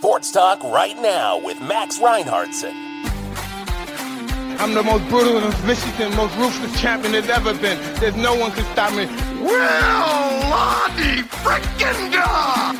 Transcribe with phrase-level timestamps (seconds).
[0.00, 2.72] Sports Talk right now with Max Reinhardtson.
[4.58, 7.78] I'm the most brutal and vicious and most ruthless champion there's ever been.
[8.00, 9.04] There's no one can stop me.
[9.44, 12.76] Well, Lottie frickin' God!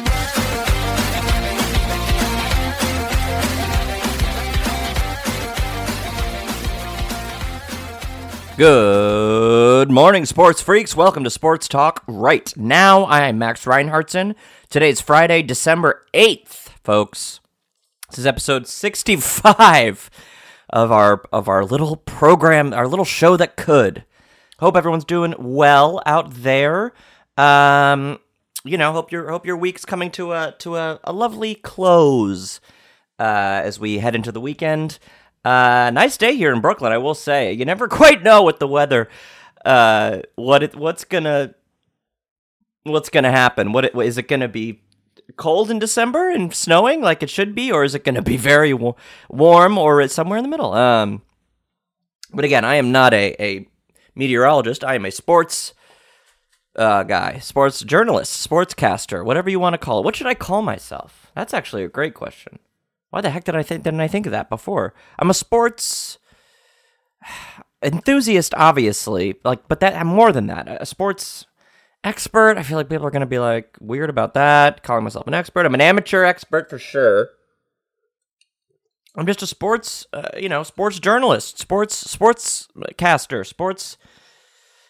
[8.56, 10.96] Good morning, sports freaks.
[10.96, 13.02] Welcome to Sports Talk right now.
[13.02, 14.34] I am Max Reinhardtson.
[14.70, 17.40] Today's Friday, December 8th, folks.
[18.08, 20.10] This is episode 65
[20.70, 24.04] of our of our little program, our little show that could.
[24.58, 26.92] Hope everyone's doing well out there.
[27.36, 28.18] Um,
[28.64, 32.60] you know, hope your hope your week's coming to a to a, a lovely close
[33.18, 34.98] uh, as we head into the weekend.
[35.44, 37.52] Uh, nice day here in Brooklyn, I will say.
[37.52, 39.08] You never quite know with the weather,
[39.64, 41.54] uh, what it, what's gonna
[42.82, 43.72] what's gonna happen.
[43.72, 44.82] What it, is it gonna be
[45.36, 48.72] cold in December and snowing like it should be, or is it gonna be very
[48.72, 48.94] wa-
[49.28, 50.72] warm, or it's somewhere in the middle?
[50.72, 51.22] Um,
[52.32, 53.68] but again, I am not a, a
[54.14, 54.84] meteorologist.
[54.84, 55.74] I am a sports
[56.76, 60.04] uh, guy, sports journalist, sportscaster, whatever you want to call it.
[60.04, 61.30] What should I call myself?
[61.34, 62.58] That's actually a great question.
[63.10, 64.94] Why the heck did I think didn't I think of that before?
[65.18, 66.18] I'm a sports
[67.82, 69.36] enthusiast, obviously.
[69.44, 70.68] Like, but that I'm more than that.
[70.80, 71.46] A sports
[72.04, 72.58] expert.
[72.58, 74.82] I feel like people are gonna be like weird about that.
[74.82, 75.66] Calling myself an expert.
[75.66, 77.30] I'm an amateur expert for sure.
[79.16, 83.96] I'm just a sports, uh, you know, sports journalist, sports sports caster, sports.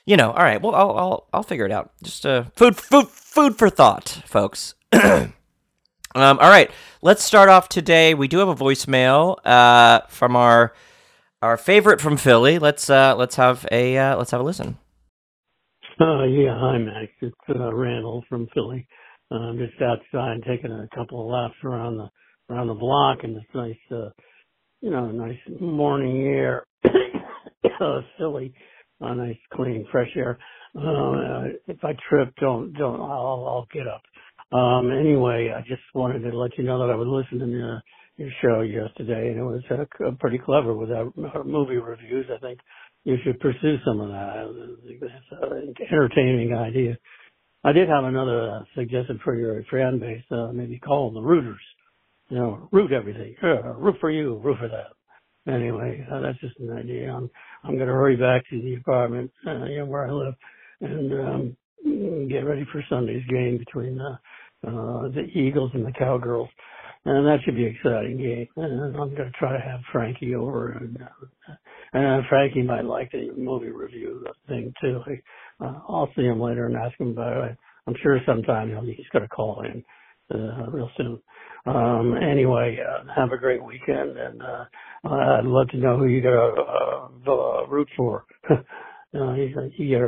[0.06, 0.60] You know, all right.
[0.60, 1.92] Well, I'll I'll, I'll figure it out.
[2.02, 4.74] Just uh, food food food for thought, folks.
[6.14, 6.70] Um, all right,
[7.02, 8.14] let's start off today.
[8.14, 10.74] We do have a voicemail uh, from our
[11.40, 12.58] our favorite from Philly.
[12.58, 14.76] Let's uh, let's have a uh, let's have a listen.
[16.00, 17.06] Uh, yeah, hi Max.
[17.22, 18.86] It's uh, Randall from Philly.
[19.30, 22.10] Uh, I'm just outside taking a couple of laps around the
[22.52, 24.10] around the block in this nice, uh,
[24.82, 26.66] you know, nice morning air.
[26.86, 28.54] uh, Philly,
[29.00, 30.38] uh, nice, clean, fresh air.
[30.78, 33.00] Uh, if I trip, don't don't.
[33.00, 34.02] I'll I'll get up.
[34.58, 37.80] Um, anyway, I just wanted to let you know that I was listening to uh,
[38.18, 41.12] your show yesterday, and it was uh, pretty clever with our
[41.44, 42.26] movie reviews.
[42.34, 42.58] I think
[43.04, 44.78] you should pursue some of that.
[44.84, 46.96] It's an entertaining idea.
[47.64, 50.22] I did have another uh, suggestion for your fan base.
[50.30, 51.60] Uh, maybe call the rooters.
[52.28, 53.34] You know, root everything.
[53.42, 55.52] Yeah, root for you, root for that.
[55.52, 57.12] Anyway, uh, that's just an idea.
[57.12, 57.30] I'm
[57.64, 60.34] I'm going to hurry back to the apartment, uh, you know, where I live,
[60.80, 64.16] and um, get ready for Sunday's game between uh,
[64.66, 66.48] uh, the Eagles and the Cowgirls.
[67.04, 68.46] And that should be an exciting game.
[68.56, 71.54] And I'm going to try to have Frankie over, and, uh,
[71.92, 75.00] and Frankie might like the movie review thing too.
[75.60, 77.56] Uh, I'll see him later and ask him about it.
[77.86, 79.84] I'm sure sometime he's going to call in
[80.32, 81.20] uh, real soon.
[81.66, 84.64] Um, anyway, uh, have a great weekend, and uh,
[85.04, 86.56] I'd love to know who you're going
[87.24, 88.24] to uh, root for.
[88.50, 90.00] uh, get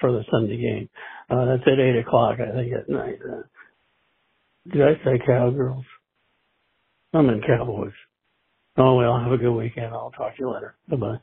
[0.00, 0.88] for the Sunday game.
[1.30, 3.18] Uh, that's at eight o'clock, I think, at night.
[3.24, 3.42] Uh,
[4.72, 5.84] did I say cowgirls?
[7.12, 7.92] I'm in Cowboys.
[8.80, 9.92] Oh well, have a good weekend.
[9.92, 10.74] I'll talk to you later.
[10.88, 11.18] Bye bye.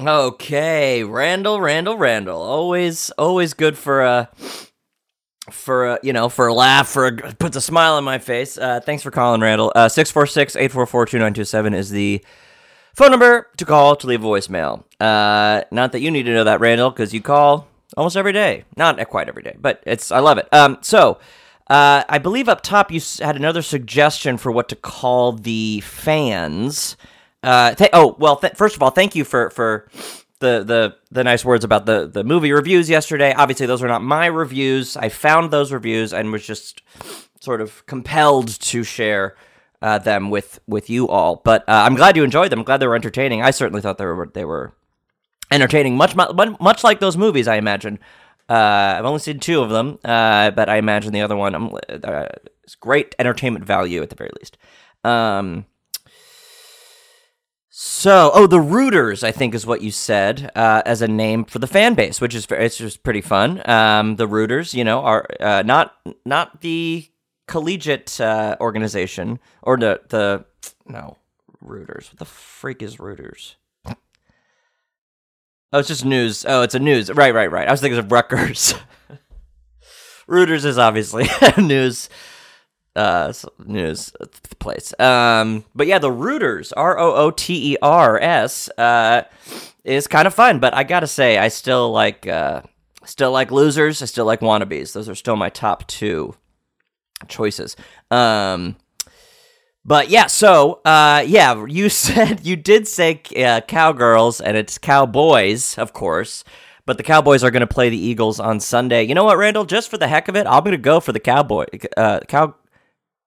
[0.00, 2.40] Okay, Randall, Randall, Randall.
[2.40, 4.30] Always, always good for a,
[5.50, 8.56] for a, you know, for a laugh, for a, puts a smile on my face.
[8.56, 9.72] Uh, thanks for calling, Randall.
[9.74, 12.24] Uh, 646-844-2927 is the
[12.94, 14.84] phone number to call to leave a voicemail.
[15.00, 18.64] Uh, not that you need to know that, Randall, because you call almost every day.
[18.76, 20.48] Not quite every day, but it's I love it.
[20.54, 21.18] Um, so
[21.68, 26.96] uh, I believe up top you had another suggestion for what to call the fans.
[27.42, 29.88] Uh, th- oh well, th- first of all, thank you for for
[30.40, 33.34] the the the nice words about the the movie reviews yesterday.
[33.34, 34.96] Obviously, those were not my reviews.
[34.96, 36.82] I found those reviews and was just
[37.40, 39.36] sort of compelled to share.
[39.80, 42.58] Uh, them with with you all, but uh, I'm glad you enjoyed them.
[42.58, 43.42] I'm glad they were entertaining.
[43.42, 44.72] I certainly thought they were they were
[45.52, 47.46] entertaining, much much much like those movies.
[47.46, 48.00] I imagine.
[48.48, 51.78] Uh, I've only seen two of them, uh, but I imagine the other one um,
[52.02, 52.26] uh,
[52.64, 54.56] is great entertainment value at the very least.
[55.04, 55.66] Um,
[57.68, 61.58] so, oh, the Rooters, I think, is what you said uh, as a name for
[61.58, 63.62] the fan base, which is it's just pretty fun.
[63.70, 65.94] Um, the Rooters, you know, are uh, not
[66.24, 67.08] not the
[67.46, 70.44] collegiate uh, organization or the the
[70.86, 71.18] no
[71.60, 72.10] Rooters.
[72.10, 73.56] What the freak is Rooters?
[75.72, 76.44] Oh, it's just news.
[76.48, 77.10] Oh, it's a news.
[77.10, 77.68] Right, right, right.
[77.68, 78.74] I was thinking of Rutgers.
[80.28, 81.26] Reuters is obviously
[81.58, 82.08] news
[82.96, 83.32] uh
[83.64, 84.12] news
[84.58, 84.98] place.
[84.98, 89.22] Um but yeah, the Rooters, R O O T E R S, uh
[89.84, 92.62] is kind of fun, but I got to say I still like uh
[93.04, 94.92] still like losers, I still like wannabes.
[94.92, 96.34] Those are still my top 2
[97.26, 97.74] choices.
[98.10, 98.76] Um,
[99.84, 105.78] but yeah, so uh, yeah, you said you did say uh, cowgirls, and it's cowboys,
[105.78, 106.44] of course.
[106.88, 109.02] But the Cowboys are going to play the Eagles on Sunday.
[109.02, 109.66] You know what, Randall?
[109.66, 111.66] Just for the heck of it, I'm going to go for the Cowboy,
[111.98, 112.54] uh, cow,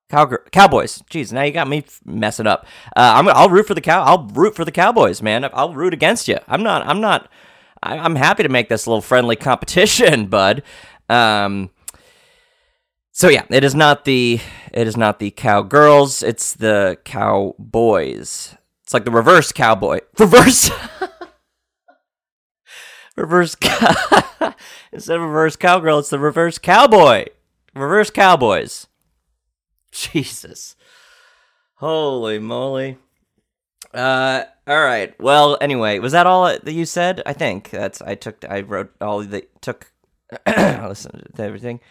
[0.10, 1.04] cow, Cowboys.
[1.12, 2.66] Jeez, now you got me messing up.
[2.96, 4.02] Uh, I'm, I'll root for the cow.
[4.02, 5.48] I'll root for the Cowboys, man.
[5.54, 6.40] I'll root against you.
[6.48, 6.88] I'm not.
[6.88, 7.30] I'm not.
[7.84, 10.64] I, I'm happy to make this a little friendly competition, bud.
[11.08, 11.70] Um,
[13.12, 14.40] so yeah, it is not the
[14.74, 16.24] it is not the cowgirls.
[16.24, 18.56] It's the cowboys.
[18.84, 20.00] It's like the reverse cowboy.
[20.20, 20.72] Reverse.
[23.16, 24.54] reverse cow-
[24.92, 27.26] instead of reverse cowgirl, it's the reverse cowboy.
[27.76, 28.88] Reverse cowboys.
[29.92, 30.76] Jesus.
[31.76, 32.98] Holy moly.
[33.94, 35.20] Uh all right.
[35.20, 37.22] Well, anyway, was that all that you said?
[37.26, 39.92] I think that's I took I wrote all the took
[40.48, 41.82] listen to everything.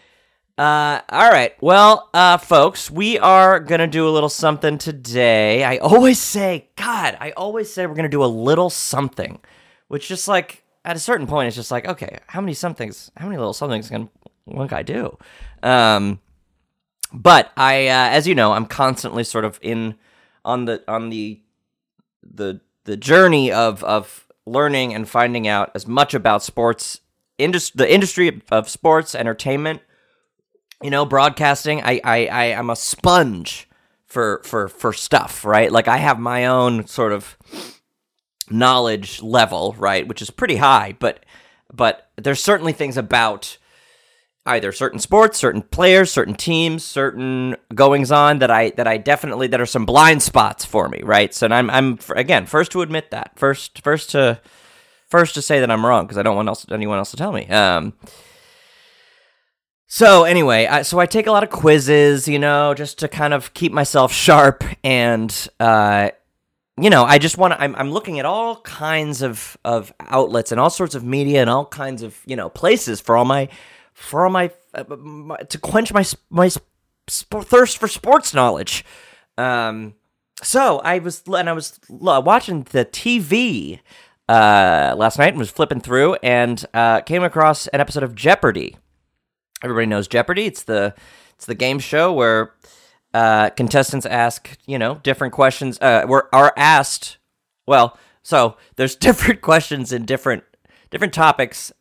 [0.60, 1.54] Uh, all right.
[1.62, 5.64] Well, uh, folks, we are gonna do a little something today.
[5.64, 9.40] I always say, God, I always say we're gonna do a little something,
[9.88, 13.24] which just like at a certain point, it's just like, okay, how many somethings, how
[13.24, 14.10] many little somethings can
[14.44, 15.16] one guy do?
[15.62, 16.20] Um,
[17.10, 19.94] but I, uh, as you know, I'm constantly sort of in
[20.44, 21.40] on the on the
[22.22, 27.00] the the journey of of learning and finding out as much about sports
[27.38, 29.80] indus- the industry of sports entertainment
[30.82, 33.68] you know broadcasting i i i am a sponge
[34.06, 35.70] for for for stuff right?
[35.70, 37.36] Like i have my own sort of
[38.50, 41.24] knowledge level right which is pretty high but
[41.72, 43.58] but there's certainly things about
[44.46, 49.46] either certain sports certain players certain teams certain goings on that i that i definitely
[49.46, 51.32] that are some blind spots for me right?
[51.32, 54.40] So i'm i'm again first to admit that first first to
[55.06, 57.30] first to say that i'm wrong because i don't want else anyone else to tell
[57.32, 57.46] me.
[57.48, 57.92] Um
[59.92, 63.34] so anyway, I, so I take a lot of quizzes, you know, just to kind
[63.34, 66.10] of keep myself sharp, and uh,
[66.80, 67.60] you know, I just want to.
[67.60, 71.50] I'm, I'm looking at all kinds of of outlets and all sorts of media and
[71.50, 73.48] all kinds of you know places for all my
[73.92, 78.84] for all my, uh, my to quench my my sp- thirst for sports knowledge.
[79.38, 79.94] Um,
[80.40, 83.80] so I was and I was watching the TV
[84.28, 88.76] uh, last night and was flipping through and uh, came across an episode of Jeopardy
[89.62, 90.46] everybody knows Jeopardy.
[90.46, 90.94] It's the
[91.34, 92.54] it's the game show where
[93.14, 95.78] uh, contestants ask you know different questions.
[95.80, 97.18] Uh, were are asked.
[97.66, 100.44] Well, so there's different questions in different
[100.90, 101.72] different topics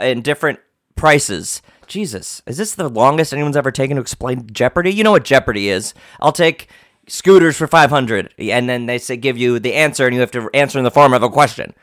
[0.00, 0.60] in different
[0.96, 1.62] prices.
[1.86, 4.90] Jesus, is this the longest anyone's ever taken to explain Jeopardy?
[4.90, 5.92] You know what Jeopardy is.
[6.20, 6.68] I'll take
[7.06, 10.48] scooters for 500 and then they say give you the answer and you have to
[10.54, 11.74] answer in the form of a question.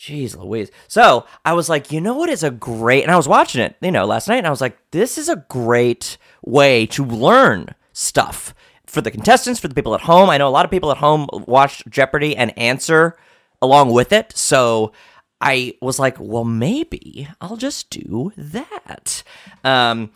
[0.00, 0.70] Jeez Louise.
[0.88, 3.76] So I was like, you know what is a great, and I was watching it,
[3.82, 7.74] you know, last night, and I was like, this is a great way to learn
[7.92, 8.54] stuff
[8.86, 10.30] for the contestants, for the people at home.
[10.30, 13.18] I know a lot of people at home watch Jeopardy and answer
[13.60, 14.32] along with it.
[14.34, 14.92] So
[15.38, 19.22] I was like, well, maybe I'll just do that.
[19.64, 20.12] Um,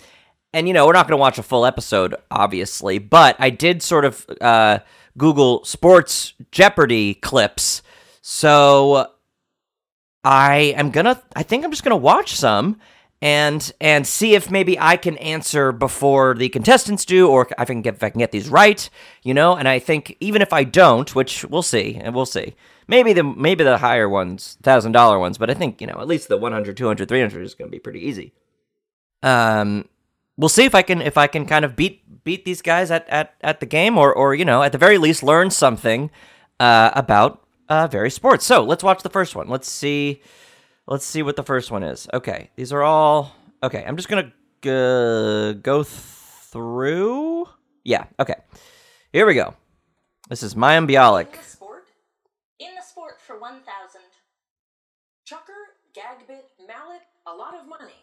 [0.55, 3.83] and, you know, we're not going to watch a full episode, obviously, but I did
[3.83, 4.79] sort of uh,
[5.19, 7.83] Google sports Jeopardy clips.
[8.23, 9.11] So
[10.25, 11.23] I am gonna.
[11.37, 12.81] I think I'm just gonna watch some
[13.21, 17.65] and and see if maybe I can answer before the contestants do, or if I
[17.65, 18.89] can get if I can get these right,
[19.23, 19.57] you know.
[19.57, 22.55] And I think even if I don't, which we'll see, and we'll see,
[22.87, 26.09] maybe the maybe the higher ones, thousand dollar ones, but I think you know at
[26.09, 28.33] least the 100, 200, 300 is going to be pretty easy.
[29.23, 29.89] Um,
[30.37, 33.09] we'll see if I can if I can kind of beat beat these guys at
[33.09, 36.11] at at the game, or or you know at the very least learn something
[36.61, 38.45] uh, about uh, various sports.
[38.45, 39.49] So let's watch the first one.
[39.49, 40.23] Let's see.
[40.87, 42.07] Let's see what the first one is.
[42.13, 43.35] Okay, these are all.
[43.63, 47.49] Okay, I'm just gonna g- go through.
[47.85, 48.05] Yeah.
[48.21, 48.35] Okay.
[49.13, 49.55] Here we go.
[50.29, 51.27] This is Mayim Bialik.
[51.27, 51.85] In the sport,
[52.59, 54.03] in the sport for one thousand.
[55.27, 57.95] Chukker, gagbit, mallet, a lot of money.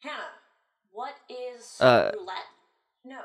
[0.00, 0.34] Hannah,
[0.92, 2.36] what is Uh, roulette?
[3.04, 3.20] No.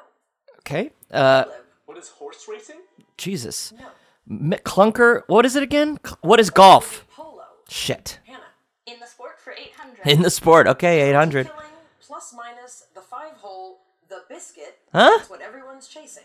[0.60, 0.91] Okay.
[1.12, 1.46] Uh,
[1.86, 2.82] What is horse racing?
[3.17, 3.72] Jesus.
[3.77, 3.88] No.
[4.29, 5.24] M- clunker.
[5.27, 5.98] What is it again?
[6.05, 7.05] Cl- What is golf?
[7.15, 7.43] Polo.
[7.69, 8.19] Shit.
[8.25, 8.39] Hannah,
[8.86, 10.05] in the sport for eight hundred.
[10.07, 10.67] In the sport.
[10.67, 11.48] Okay, 800.
[11.48, 11.62] Killing
[12.01, 13.79] plus minus the five hole,
[14.10, 14.77] the biscuit.
[14.93, 15.17] Huh?
[15.17, 16.24] That's what everyone's chasing.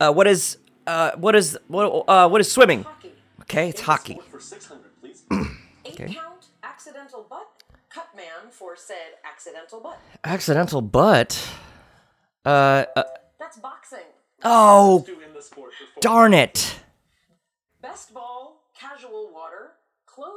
[0.00, 2.82] Uh, what is uh, what is what uh, what is swimming?
[2.84, 3.12] Hockey.
[3.42, 4.14] Okay, it's hockey.
[4.14, 5.22] Sport for 600, please.
[5.84, 7.48] Eight count accidental butt.
[7.90, 9.98] Cut man for said accidental butt.
[10.24, 11.48] Accidental butt.
[12.44, 13.02] Uh, uh
[13.38, 13.98] That's boxing.
[14.44, 16.00] oh, Do in the sport for four.
[16.00, 16.76] darn it.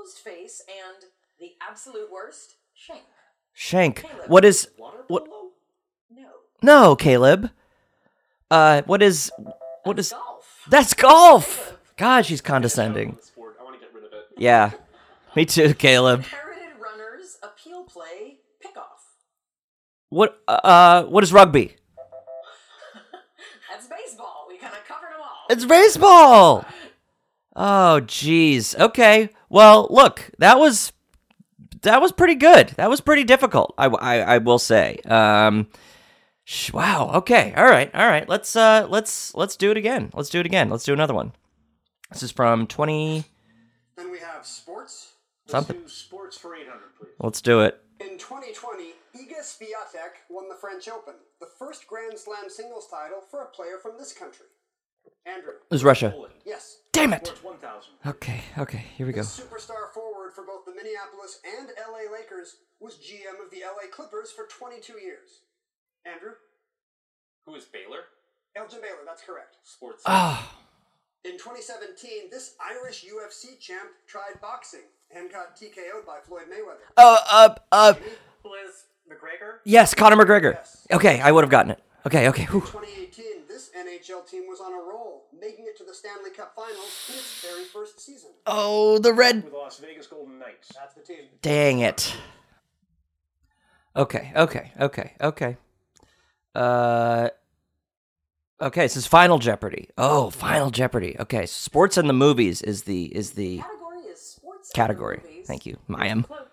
[0.05, 1.05] Closed face, and
[1.39, 3.01] the absolute worst, shank.
[3.53, 4.05] Shank.
[4.27, 5.25] What is Water what?
[6.11, 6.27] No.
[6.61, 7.49] No, Caleb.
[8.51, 9.31] Uh, what is
[9.83, 10.65] what is Golf.
[10.69, 11.77] that's golf?
[11.97, 13.15] God, she's condescending.
[13.15, 13.55] The sport.
[13.59, 14.25] I want to get rid of it.
[14.37, 14.71] Yeah,
[15.35, 16.19] me too, Caleb.
[16.19, 19.01] Inherited runners appeal play pickoff.
[20.09, 21.75] What uh, what is rugby?
[23.71, 24.45] That's baseball.
[24.49, 25.45] We kind of covered them all.
[25.49, 26.65] It's baseball.
[27.55, 28.77] Oh, jeez.
[28.77, 29.29] Okay.
[29.49, 30.91] Well, look, that was
[31.83, 32.69] that was pretty good.
[32.77, 33.73] That was pretty difficult.
[33.77, 34.99] I, I, I will say.
[35.05, 35.67] Um,
[36.43, 37.11] sh- wow.
[37.15, 37.53] Okay.
[37.55, 37.93] All right.
[37.93, 38.27] All right.
[38.27, 40.09] Let's uh let's let's do it again.
[40.13, 40.69] Let's do it again.
[40.69, 41.31] Let's do another one.
[42.11, 43.23] This is from twenty
[43.95, 45.13] Then we have sports.
[45.47, 45.79] something.
[45.81, 47.11] Do sports for 800, please.
[47.19, 47.81] Let's do it.
[48.01, 48.83] In 2020,
[49.15, 53.77] Iga Swiatek won the French Open, the first Grand Slam singles title for a player
[53.81, 54.47] from this country.
[55.25, 55.51] Andrew.
[55.51, 56.11] It was Russia.
[56.11, 56.33] Poland.
[56.45, 56.77] Yes.
[56.91, 57.27] Damn it.
[57.27, 57.91] Sports 1000.
[58.07, 58.41] Okay.
[58.57, 58.83] Okay.
[58.97, 59.21] Here we go.
[59.21, 63.89] This superstar forward for both the Minneapolis and LA Lakers was GM of the LA
[63.91, 65.41] Clippers for 22 years.
[66.05, 66.33] Andrew.
[67.45, 68.05] Who is Baylor?
[68.55, 69.57] Elgin Baylor, that's correct.
[69.63, 70.03] Sports.
[70.05, 70.57] Ah.
[71.25, 76.85] In 2017, this Irish UFC champ tried boxing and got TKO'd by Floyd Mayweather.
[76.95, 77.17] Uh.
[77.31, 77.55] Uh.
[77.71, 77.93] Uh.
[78.43, 79.57] Who is McGregor?
[79.65, 80.53] Yes, Conor McGregor.
[80.53, 80.87] Yes.
[80.91, 81.79] Okay, I would have gotten it.
[82.05, 82.27] Okay.
[82.29, 82.43] Okay.
[82.45, 82.61] Whew.
[82.61, 87.07] 2018, this NHL team was on a roll, making it to the Stanley Cup Finals
[87.07, 88.31] in its very first season.
[88.45, 90.73] Oh, the red With Las Vegas Golden Knights.
[90.75, 91.23] That's the team.
[91.41, 92.13] Dang it.
[93.95, 95.57] Okay, okay, okay, okay.
[96.53, 97.29] Uh
[98.61, 99.89] Okay, this is Final Jeopardy.
[99.97, 101.15] Oh, Final Jeopardy.
[101.19, 104.69] Okay, sports and the movies is the is the Category is sports.
[104.69, 105.21] and category.
[105.23, 105.47] movies.
[105.47, 105.77] Thank you.
[105.89, 106.25] Mayim.
[106.25, 106.47] Quote,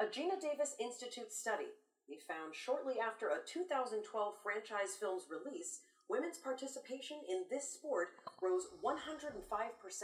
[0.00, 1.81] A Geena Davis Institute study they
[2.26, 8.08] found shortly after a 2012 franchise film's release, women's participation in this sport
[8.40, 10.02] rose 105%.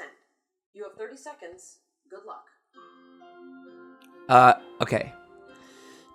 [0.75, 1.79] You have 30 seconds.
[2.11, 2.47] Good luck.
[4.29, 5.13] Uh okay.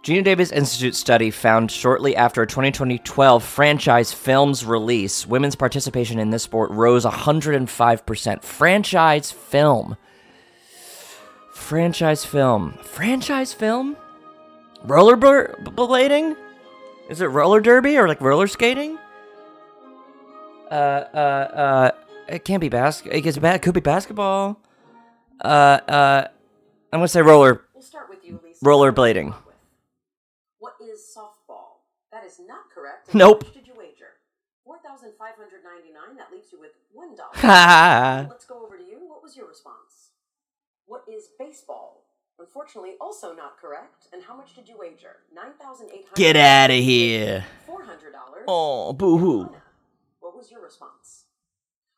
[0.04, 6.30] Geena Davis Institute study found shortly after a 2012 franchise film's release, women's participation in
[6.30, 8.44] this sport rose 105%.
[8.44, 9.96] Franchise film.
[11.54, 12.74] Franchise film.
[12.84, 13.96] Franchise film?
[14.84, 16.36] Roller bl- blading?
[17.10, 18.98] Is it roller derby or like roller skating?
[20.72, 20.74] Uh,
[21.14, 21.92] uh, uh,
[22.28, 23.62] it can't be bas- it gets bad.
[23.62, 24.60] Could be basketball.
[25.44, 25.48] Uh,
[25.88, 26.28] uh,
[26.92, 28.64] I'm gonna say roller We'll start with you, Lisa.
[28.64, 29.34] Rollerblading.
[30.60, 31.82] What is softball?
[32.12, 33.14] That is not correct.
[33.14, 33.44] Nope.
[33.46, 34.14] How did you wager?
[34.66, 37.18] 4599 That leaves you with $1.
[37.42, 38.28] Ha!
[38.30, 39.00] Let's go over to you.
[39.08, 40.12] What was your response?
[40.86, 42.03] What is baseball?
[42.40, 44.08] Unfortunately, also not correct.
[44.12, 45.18] And how much did you wager?
[45.34, 46.16] Nine thousand eight hundred.
[46.16, 47.46] Get out of here.
[47.66, 48.44] Four hundred dollars.
[48.48, 49.56] Oh, boo hoo.
[50.20, 51.26] What was your response?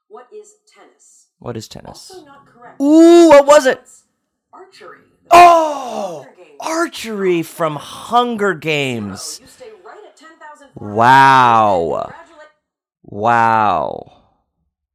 [0.07, 1.27] What is tennis?
[1.39, 2.11] What is tennis?
[2.11, 2.79] Also not correct.
[2.81, 3.81] Ooh, what was it?
[4.53, 4.99] Archery.
[5.31, 6.27] Oh,
[6.59, 9.41] archery from Hunger Games.
[9.41, 10.69] Oh, you right at ten thousand.
[10.75, 12.13] Wow.
[13.03, 14.11] Wow.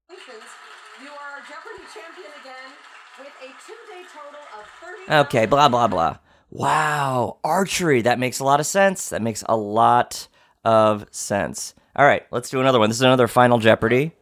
[0.09, 2.71] You are our Jeopardy champion again
[3.19, 5.00] with a two-day total of thirty.
[5.11, 6.19] Okay, blah, blah, blah.
[6.51, 8.03] Wow, archery.
[8.03, 9.09] That makes a lot of sense.
[9.09, 10.29] That makes a lot
[10.65, 11.75] of sense.
[11.97, 12.89] All right, let's do another one.
[12.91, 14.13] This is another Final Jeopardy.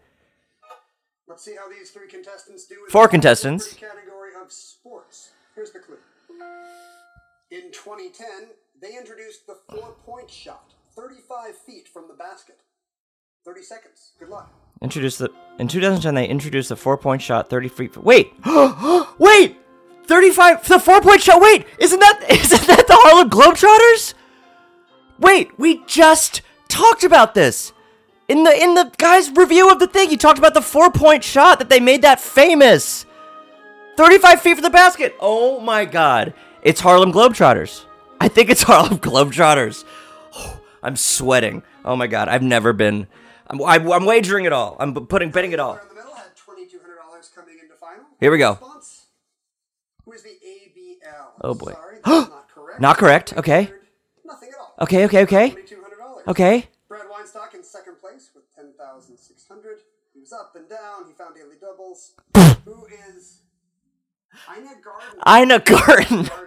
[1.27, 2.77] Let's see how these three contestants do.
[2.89, 3.75] Four the contestants.
[3.75, 5.31] Category of sports.
[5.55, 5.99] Here's the clue.
[7.51, 8.49] In 2010,
[8.81, 12.59] they introduced the four-point shot, 35 feet from the basket.
[13.45, 14.13] 30 seconds.
[14.19, 14.53] Good luck.
[14.83, 17.97] Introduced the in 2010 they introduced the four point shot 30 feet.
[17.97, 18.33] Wait,
[19.19, 19.57] wait,
[20.09, 21.41] 35 the four point shot.
[21.41, 24.15] Wait, isn't that isn't that the Harlem Globetrotters?
[25.21, 27.73] Wait, we just talked about this
[28.27, 30.09] in the in the guy's review of the thing.
[30.09, 33.05] he talked about the four point shot that they made that famous.
[33.97, 35.15] 35 feet from the basket.
[35.21, 36.33] Oh my god.
[36.63, 37.85] It's Harlem Globetrotters.
[38.21, 39.85] I think it's Harlem Globetrotters.
[40.83, 41.63] I'm sweating.
[41.85, 42.29] Oh my god.
[42.29, 43.09] I've never been.
[43.49, 44.77] I'm, I'm, I'm wagering it all.
[44.79, 45.75] I'm putting betting it all.
[45.75, 48.05] Player in the middle had $2,200 coming into final.
[48.21, 48.59] Here we go.
[50.09, 50.09] Response?
[50.09, 51.27] Who is the ABL?
[51.43, 51.73] Oh, boy.
[51.73, 52.81] Sorry, that's not correct.
[52.81, 53.73] Not correct, okay.
[54.25, 54.75] Nothing at all.
[54.83, 55.51] Okay, okay, okay.
[55.51, 56.29] $2,200.
[56.29, 56.69] Okay.
[56.89, 59.79] Brad Weinstock in second place with 10,600.
[60.15, 61.07] He was up and down.
[61.07, 62.13] He found daily doubles.
[62.65, 63.43] Who is
[64.51, 65.21] Ina Garten?
[65.27, 66.31] Ina Garten.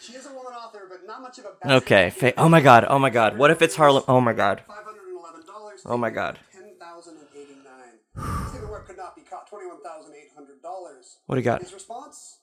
[0.00, 2.10] She is a woman author, but not much of a Okay.
[2.10, 2.84] Fa- oh my god.
[2.90, 3.38] Oh my god.
[3.38, 4.04] What if it's Harlem?
[4.06, 4.62] Oh my god.
[4.68, 4.74] $511.
[5.86, 6.38] Oh my god.
[6.52, 8.52] 10,089.
[8.52, 9.50] See the could not be caught.
[9.50, 11.16] $21,800.
[11.24, 11.62] What do you got?
[11.62, 12.40] His response?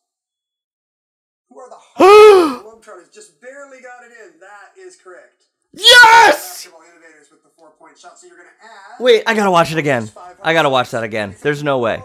[1.51, 1.75] Who are the
[2.63, 3.13] Globetrotters?
[3.13, 4.39] Just barely got it in.
[4.39, 5.43] That is correct.
[5.74, 6.65] Yes!
[6.65, 8.17] Innovators with the four-point shot.
[8.20, 9.03] So you're gonna add.
[9.03, 10.10] Wait, I gotta watch it again.
[10.41, 11.36] I gotta watch that again.
[11.41, 12.01] There's no way.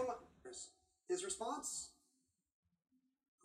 [1.08, 1.90] His response?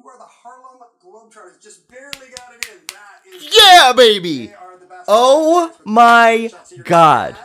[0.02, 1.62] Who are the Harlem Globetrotters?
[1.62, 2.80] Just barely got it in.
[2.88, 4.48] That is Yeah, baby.
[4.48, 6.50] They are the Oh my
[6.84, 7.36] god.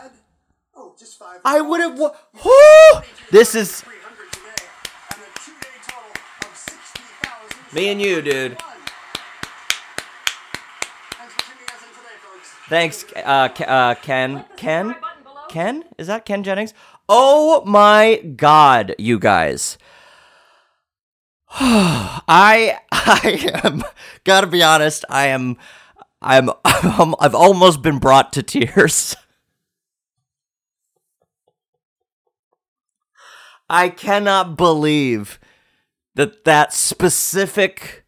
[0.75, 1.39] Oh, just five.
[1.45, 1.97] I would have.
[1.99, 3.01] Wa-!
[3.31, 4.65] This is 300 today,
[5.11, 6.11] and a two-day total
[6.49, 7.56] of 60,000.
[7.73, 8.57] Me and you, dude.
[12.69, 14.45] Thanks uh, uh, Ken.
[14.57, 14.95] Ken?
[15.49, 15.83] Ken?
[15.97, 16.73] Is that Ken Jennings?
[17.07, 19.77] Oh my god, you guys.
[21.51, 23.83] I I am
[24.25, 25.55] gotta be honest, I am
[26.21, 29.15] I'm, I'm I've almost been brought to tears.
[33.69, 35.39] I cannot believe
[36.17, 38.03] that that specific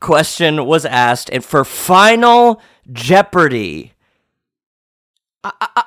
[0.00, 2.60] question was asked and for final
[2.92, 3.92] jeopardy
[5.42, 5.84] I- I- I-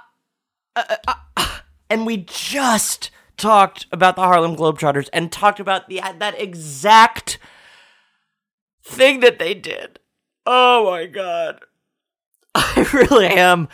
[0.76, 1.48] uh, uh, uh,
[1.90, 7.38] and we just talked about the harlem globetrotters and talked about the that exact
[8.84, 10.00] thing that they did.
[10.46, 11.62] Oh my god.
[12.56, 13.68] I really am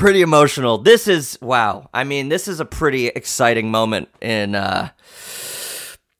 [0.00, 4.88] pretty emotional this is wow i mean this is a pretty exciting moment in uh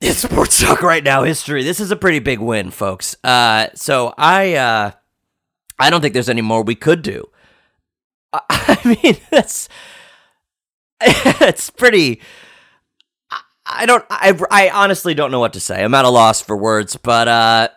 [0.00, 1.62] in sports talk right now history.
[1.62, 3.16] This is a pretty big win, folks.
[3.22, 4.90] Uh, so I uh,
[5.78, 7.28] I don't think there's any more we could do.
[8.32, 9.68] I, I mean, that's
[11.00, 12.20] it's pretty.
[13.72, 14.04] I, don't.
[14.10, 15.84] I I honestly don't know what to say.
[15.84, 17.68] I'm at a loss for words, but uh,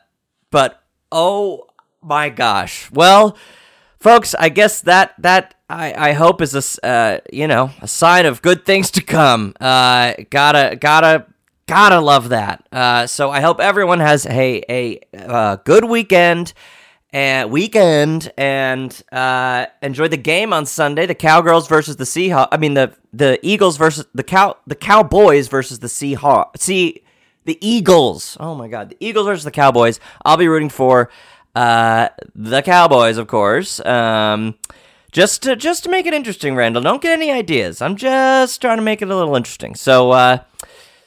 [0.49, 0.81] but
[1.11, 1.67] oh
[2.01, 2.89] my gosh.
[2.91, 3.37] Well,
[4.03, 8.25] folks, I guess that that I, I hope is a uh, you know a sign
[8.25, 9.53] of good things to come.
[9.59, 11.25] Uh, gotta gotta
[11.65, 12.67] gotta love that.
[12.71, 16.53] Uh, so I hope everyone has a a uh, good weekend
[17.11, 21.05] and weekend and uh, enjoy the game on Sunday.
[21.05, 22.49] The Cowgirls versus the Seahawks.
[22.51, 26.59] I mean the the Eagles versus the cow the Cowboys versus the Seahawks.
[26.59, 27.03] See
[27.45, 28.37] the Eagles.
[28.39, 29.99] Oh my God, the Eagles versus the Cowboys.
[30.25, 31.09] I'll be rooting for
[31.55, 33.79] uh, the Cowboys, of course.
[33.85, 34.55] Um,
[35.11, 36.81] just to just to make it interesting, Randall.
[36.81, 37.81] Don't get any ideas.
[37.81, 39.75] I'm just trying to make it a little interesting.
[39.75, 40.39] So uh,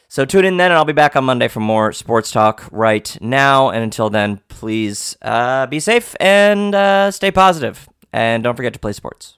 [0.09, 3.19] so tune in then, and I'll be back on Monday for more sports talk right
[3.21, 3.71] now.
[3.71, 8.79] And until then, please uh, be safe and uh, stay positive, and don't forget to
[8.79, 9.36] play sports.